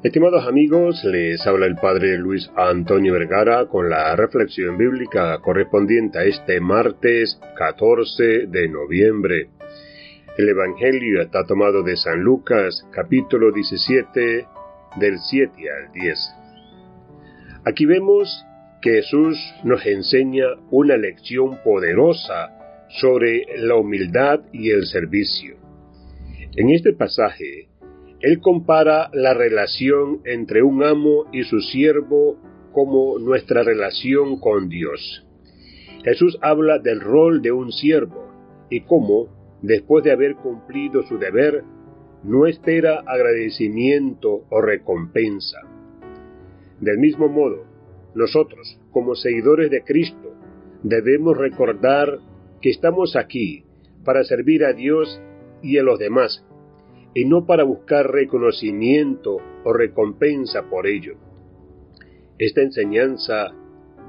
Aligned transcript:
Estimados 0.00 0.46
amigos, 0.46 1.02
les 1.02 1.44
habla 1.44 1.66
el 1.66 1.74
Padre 1.74 2.18
Luis 2.18 2.48
Antonio 2.54 3.14
Vergara 3.14 3.66
con 3.66 3.90
la 3.90 4.14
reflexión 4.14 4.78
bíblica 4.78 5.40
correspondiente 5.40 6.20
a 6.20 6.24
este 6.24 6.60
martes 6.60 7.40
14 7.56 8.46
de 8.46 8.68
noviembre. 8.68 9.48
El 10.36 10.50
Evangelio 10.50 11.20
está 11.20 11.42
tomado 11.44 11.82
de 11.82 11.96
San 11.96 12.20
Lucas 12.20 12.86
capítulo 12.92 13.50
17 13.50 14.46
del 15.00 15.18
7 15.18 15.52
al 15.68 15.92
10. 15.92 16.34
Aquí 17.64 17.84
vemos 17.84 18.46
que 18.80 19.02
Jesús 19.02 19.36
nos 19.64 19.84
enseña 19.84 20.46
una 20.70 20.96
lección 20.96 21.58
poderosa 21.64 22.86
sobre 23.00 23.46
la 23.56 23.74
humildad 23.74 24.42
y 24.52 24.70
el 24.70 24.86
servicio. 24.86 25.56
En 26.54 26.70
este 26.70 26.92
pasaje, 26.92 27.67
él 28.20 28.40
compara 28.40 29.10
la 29.12 29.32
relación 29.32 30.22
entre 30.24 30.62
un 30.62 30.82
amo 30.82 31.26
y 31.32 31.44
su 31.44 31.60
siervo 31.60 32.36
como 32.72 33.18
nuestra 33.18 33.62
relación 33.62 34.40
con 34.40 34.68
Dios. 34.68 35.24
Jesús 36.02 36.36
habla 36.42 36.78
del 36.78 37.00
rol 37.00 37.42
de 37.42 37.52
un 37.52 37.70
siervo 37.70 38.28
y 38.70 38.80
cómo, 38.82 39.28
después 39.62 40.04
de 40.04 40.12
haber 40.12 40.34
cumplido 40.36 41.02
su 41.04 41.18
deber, 41.18 41.62
no 42.24 42.46
espera 42.46 43.04
agradecimiento 43.06 44.44
o 44.50 44.60
recompensa. 44.60 45.60
Del 46.80 46.98
mismo 46.98 47.28
modo, 47.28 47.64
nosotros, 48.14 48.80
como 48.90 49.14
seguidores 49.14 49.70
de 49.70 49.82
Cristo, 49.82 50.34
debemos 50.82 51.36
recordar 51.36 52.18
que 52.60 52.70
estamos 52.70 53.14
aquí 53.14 53.64
para 54.04 54.24
servir 54.24 54.64
a 54.64 54.72
Dios 54.72 55.20
y 55.62 55.78
a 55.78 55.82
los 55.82 55.98
demás 55.98 56.44
y 57.14 57.24
no 57.24 57.46
para 57.46 57.64
buscar 57.64 58.10
reconocimiento 58.10 59.38
o 59.64 59.72
recompensa 59.72 60.68
por 60.68 60.86
ello. 60.86 61.14
Esta 62.38 62.62
enseñanza 62.62 63.52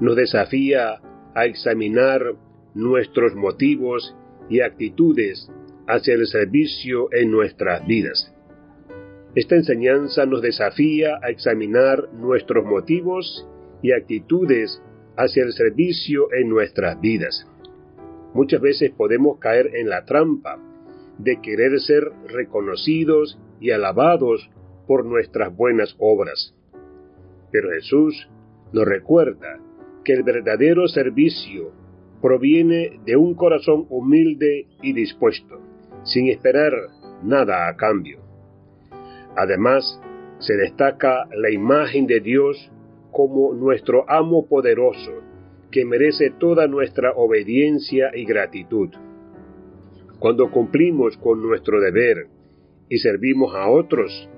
nos 0.00 0.16
desafía 0.16 1.00
a 1.34 1.44
examinar 1.46 2.34
nuestros 2.74 3.34
motivos 3.34 4.14
y 4.48 4.60
actitudes 4.60 5.50
hacia 5.86 6.14
el 6.14 6.26
servicio 6.26 7.08
en 7.12 7.30
nuestras 7.30 7.86
vidas. 7.86 8.34
Esta 9.34 9.56
enseñanza 9.56 10.26
nos 10.26 10.42
desafía 10.42 11.18
a 11.22 11.30
examinar 11.30 12.12
nuestros 12.12 12.64
motivos 12.64 13.46
y 13.82 13.92
actitudes 13.92 14.82
hacia 15.16 15.44
el 15.44 15.52
servicio 15.52 16.32
en 16.32 16.48
nuestras 16.48 17.00
vidas. 17.00 17.46
Muchas 18.34 18.60
veces 18.60 18.90
podemos 18.92 19.38
caer 19.38 19.74
en 19.74 19.88
la 19.88 20.04
trampa 20.04 20.58
de 21.22 21.40
querer 21.40 21.78
ser 21.80 22.10
reconocidos 22.28 23.38
y 23.60 23.70
alabados 23.70 24.50
por 24.86 25.04
nuestras 25.04 25.54
buenas 25.54 25.94
obras. 25.98 26.54
Pero 27.52 27.70
Jesús 27.70 28.28
nos 28.72 28.84
recuerda 28.86 29.58
que 30.04 30.12
el 30.14 30.22
verdadero 30.22 30.88
servicio 30.88 31.72
proviene 32.22 33.00
de 33.04 33.16
un 33.16 33.34
corazón 33.34 33.86
humilde 33.88 34.66
y 34.82 34.92
dispuesto, 34.92 35.60
sin 36.04 36.28
esperar 36.28 36.72
nada 37.22 37.68
a 37.68 37.76
cambio. 37.76 38.20
Además, 39.36 40.00
se 40.38 40.56
destaca 40.56 41.28
la 41.34 41.50
imagen 41.50 42.06
de 42.06 42.20
Dios 42.20 42.70
como 43.10 43.52
nuestro 43.52 44.08
amo 44.08 44.46
poderoso, 44.46 45.12
que 45.70 45.84
merece 45.84 46.30
toda 46.30 46.66
nuestra 46.66 47.12
obediencia 47.12 48.10
y 48.14 48.24
gratitud. 48.24 48.90
Cuando 50.20 50.50
cumplimos 50.50 51.16
con 51.16 51.42
nuestro 51.42 51.80
deber 51.80 52.26
y 52.90 52.98
servimos 52.98 53.54
a 53.54 53.70
otros, 53.70 54.28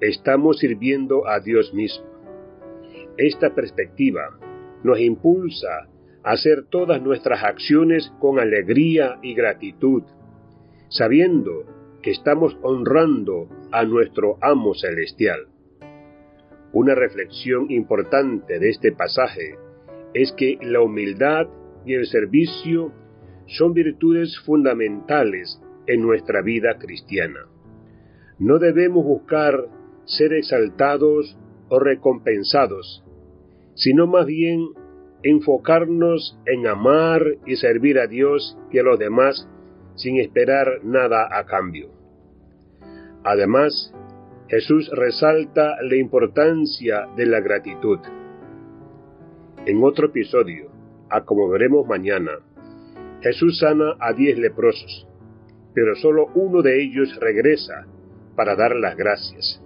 estamos 0.00 0.58
sirviendo 0.58 1.28
a 1.28 1.38
Dios 1.38 1.72
mismo. 1.72 2.04
Esta 3.16 3.54
perspectiva 3.54 4.36
nos 4.82 4.98
impulsa 4.98 5.88
a 6.24 6.32
hacer 6.32 6.64
todas 6.68 7.00
nuestras 7.00 7.44
acciones 7.44 8.12
con 8.18 8.40
alegría 8.40 9.20
y 9.22 9.34
gratitud, 9.34 10.02
sabiendo 10.88 11.66
que 12.02 12.10
estamos 12.10 12.58
honrando 12.60 13.48
a 13.70 13.84
nuestro 13.84 14.38
amo 14.40 14.74
celestial. 14.74 15.46
Una 16.72 16.96
reflexión 16.96 17.70
importante 17.70 18.58
de 18.58 18.70
este 18.70 18.90
pasaje 18.90 19.54
es 20.14 20.32
que 20.32 20.58
la 20.62 20.80
humildad 20.80 21.46
y 21.86 21.94
el 21.94 22.06
servicio 22.06 22.92
son 23.56 23.74
virtudes 23.74 24.38
fundamentales 24.44 25.60
en 25.86 26.02
nuestra 26.02 26.42
vida 26.42 26.78
cristiana. 26.78 27.40
No 28.38 28.58
debemos 28.58 29.04
buscar 29.04 29.68
ser 30.04 30.32
exaltados 30.32 31.36
o 31.68 31.78
recompensados, 31.78 33.04
sino 33.74 34.06
más 34.06 34.26
bien 34.26 34.68
enfocarnos 35.22 36.38
en 36.46 36.66
amar 36.66 37.24
y 37.46 37.56
servir 37.56 37.98
a 37.98 38.06
Dios 38.06 38.58
y 38.70 38.78
a 38.78 38.82
los 38.82 38.98
demás 38.98 39.48
sin 39.94 40.18
esperar 40.18 40.84
nada 40.84 41.28
a 41.30 41.46
cambio. 41.46 41.90
Además, 43.24 43.94
Jesús 44.48 44.90
resalta 44.92 45.76
la 45.82 45.96
importancia 45.96 47.06
de 47.16 47.26
la 47.26 47.40
gratitud. 47.40 48.00
En 49.64 49.82
otro 49.84 50.06
episodio, 50.08 50.70
a 51.08 51.24
como 51.24 51.48
veremos 51.48 51.86
mañana, 51.86 52.32
Jesús 53.22 53.60
sana 53.60 53.94
a 54.00 54.12
diez 54.14 54.36
leprosos, 54.36 55.06
pero 55.74 55.94
solo 55.94 56.26
uno 56.34 56.60
de 56.60 56.82
ellos 56.82 57.16
regresa 57.20 57.86
para 58.34 58.56
dar 58.56 58.74
las 58.74 58.96
gracias. 58.96 59.62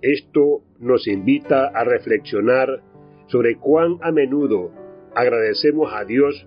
Esto 0.00 0.62
nos 0.80 1.06
invita 1.06 1.66
a 1.66 1.84
reflexionar 1.84 2.82
sobre 3.26 3.56
cuán 3.56 3.98
a 4.00 4.10
menudo 4.10 4.72
agradecemos 5.14 5.92
a 5.92 6.04
Dios 6.04 6.46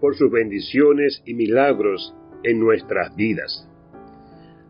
por 0.00 0.14
sus 0.14 0.30
bendiciones 0.30 1.22
y 1.26 1.34
milagros 1.34 2.14
en 2.44 2.60
nuestras 2.60 3.14
vidas. 3.16 3.68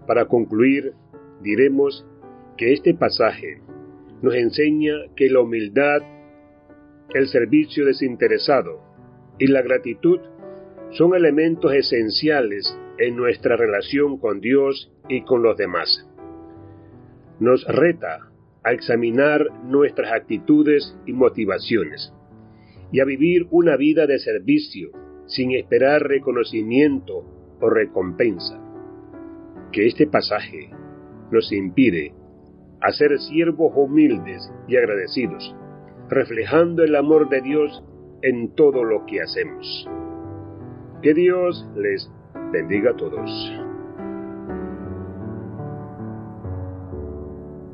Para 0.06 0.24
concluir, 0.24 0.94
diremos 1.42 2.06
que 2.56 2.72
este 2.72 2.94
pasaje 2.94 3.60
nos 4.22 4.34
enseña 4.34 4.94
que 5.14 5.28
la 5.28 5.40
humildad, 5.40 6.00
el 7.14 7.28
servicio 7.28 7.84
desinteresado 7.84 8.89
y 9.40 9.46
la 9.46 9.62
gratitud 9.62 10.20
son 10.92 11.14
elementos 11.16 11.72
esenciales 11.72 12.78
en 12.98 13.16
nuestra 13.16 13.56
relación 13.56 14.18
con 14.18 14.40
Dios 14.40 14.92
y 15.08 15.22
con 15.22 15.42
los 15.42 15.56
demás. 15.56 16.06
Nos 17.40 17.66
reta 17.66 18.30
a 18.62 18.72
examinar 18.72 19.46
nuestras 19.64 20.12
actitudes 20.12 20.94
y 21.06 21.14
motivaciones 21.14 22.12
y 22.92 23.00
a 23.00 23.04
vivir 23.06 23.46
una 23.50 23.76
vida 23.76 24.06
de 24.06 24.18
servicio 24.18 24.90
sin 25.26 25.52
esperar 25.52 26.02
reconocimiento 26.02 27.24
o 27.60 27.70
recompensa. 27.70 28.60
Que 29.72 29.86
este 29.86 30.06
pasaje 30.06 30.70
nos 31.30 31.50
impide 31.52 32.12
a 32.82 32.92
ser 32.92 33.18
siervos 33.20 33.72
humildes 33.74 34.52
y 34.68 34.76
agradecidos, 34.76 35.54
reflejando 36.10 36.82
el 36.82 36.94
amor 36.96 37.30
de 37.30 37.40
Dios 37.40 37.84
en 38.22 38.54
todo 38.54 38.84
lo 38.84 39.06
que 39.06 39.20
hacemos. 39.20 39.88
Que 41.02 41.14
Dios 41.14 41.66
les 41.76 42.10
bendiga 42.52 42.90
a 42.90 42.96
todos. 42.96 43.59